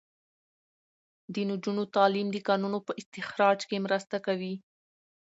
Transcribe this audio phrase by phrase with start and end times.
[1.33, 4.53] د نجونو تعلیم د کانونو په استخراج کې مرسته کوي.